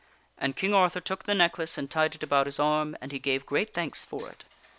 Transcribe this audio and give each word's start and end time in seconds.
And 0.35 0.55
King 0.55 0.73
Arthur 0.73 0.99
took 0.99 1.25
the 1.25 1.35
necklace 1.35 1.77
and 1.77 1.87
tied 1.87 2.15
it 2.15 2.23
about 2.23 2.47
his 2.47 2.59
arm, 2.59 2.97
and 3.01 3.11
he 3.11 3.19
gave 3.19 3.45
great 3.45 3.71
thanks 3.71 4.03
for 4.03 4.27
it. 4.29 4.45